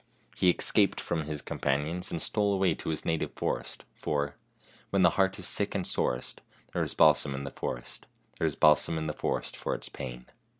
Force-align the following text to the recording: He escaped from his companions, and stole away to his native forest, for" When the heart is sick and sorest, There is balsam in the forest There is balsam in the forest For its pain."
He 0.35 0.49
escaped 0.49 0.99
from 0.99 1.25
his 1.25 1.43
companions, 1.43 2.09
and 2.09 2.19
stole 2.19 2.55
away 2.55 2.73
to 2.73 2.89
his 2.89 3.05
native 3.05 3.33
forest, 3.33 3.83
for" 3.93 4.33
When 4.89 5.03
the 5.03 5.11
heart 5.11 5.37
is 5.37 5.47
sick 5.47 5.75
and 5.75 5.85
sorest, 5.85 6.41
There 6.73 6.81
is 6.81 6.95
balsam 6.95 7.35
in 7.35 7.43
the 7.43 7.51
forest 7.51 8.07
There 8.39 8.47
is 8.47 8.55
balsam 8.55 8.97
in 8.97 9.05
the 9.05 9.13
forest 9.13 9.55
For 9.55 9.75
its 9.75 9.89
pain." 9.89 10.25